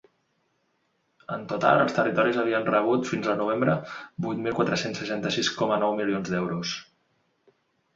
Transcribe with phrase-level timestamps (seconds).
[1.35, 3.77] En total els territoris havien rebut fins al novembre
[4.29, 6.79] vuit mil quatre-cents seixanta-sis coma nou milions d’euros.